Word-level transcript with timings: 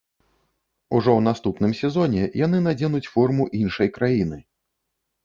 Ужо 0.95 1.11
ў 1.11 1.19
наступным 1.27 1.75
сезоне 1.81 2.23
яны 2.45 2.57
надзенуць 2.69 3.11
форму 3.17 3.47
іншай 3.61 3.93
краіны. 3.99 4.41